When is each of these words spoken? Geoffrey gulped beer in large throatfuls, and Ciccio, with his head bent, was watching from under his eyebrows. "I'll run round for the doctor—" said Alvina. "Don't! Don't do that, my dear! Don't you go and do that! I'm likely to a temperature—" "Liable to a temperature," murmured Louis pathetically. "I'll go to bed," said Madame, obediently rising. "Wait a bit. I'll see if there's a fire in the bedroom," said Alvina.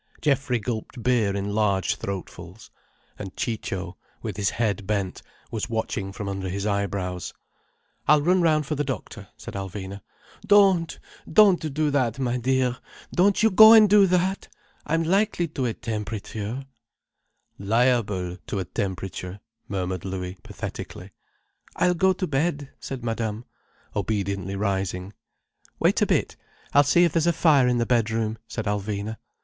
Geoffrey 0.19 0.57
gulped 0.57 1.03
beer 1.03 1.35
in 1.35 1.53
large 1.53 1.95
throatfuls, 1.99 2.71
and 3.19 3.35
Ciccio, 3.37 3.97
with 4.23 4.35
his 4.35 4.49
head 4.49 4.87
bent, 4.87 5.21
was 5.51 5.69
watching 5.69 6.11
from 6.11 6.27
under 6.27 6.49
his 6.49 6.65
eyebrows. 6.65 7.35
"I'll 8.07 8.23
run 8.23 8.41
round 8.41 8.65
for 8.65 8.73
the 8.73 8.83
doctor—" 8.83 9.27
said 9.37 9.53
Alvina. 9.53 10.01
"Don't! 10.43 10.97
Don't 11.31 11.71
do 11.71 11.91
that, 11.91 12.17
my 12.17 12.37
dear! 12.37 12.79
Don't 13.13 13.43
you 13.43 13.51
go 13.51 13.73
and 13.73 13.87
do 13.87 14.07
that! 14.07 14.47
I'm 14.87 15.03
likely 15.03 15.47
to 15.49 15.67
a 15.67 15.75
temperature—" 15.75 16.65
"Liable 17.59 18.37
to 18.47 18.57
a 18.57 18.65
temperature," 18.65 19.39
murmured 19.67 20.03
Louis 20.03 20.35
pathetically. 20.41 21.11
"I'll 21.75 21.93
go 21.93 22.11
to 22.13 22.25
bed," 22.25 22.71
said 22.79 23.03
Madame, 23.05 23.45
obediently 23.95 24.55
rising. 24.55 25.13
"Wait 25.77 26.01
a 26.01 26.07
bit. 26.07 26.37
I'll 26.73 26.81
see 26.81 27.03
if 27.03 27.11
there's 27.13 27.27
a 27.27 27.31
fire 27.31 27.67
in 27.67 27.77
the 27.77 27.85
bedroom," 27.85 28.39
said 28.47 28.65
Alvina. 28.65 29.17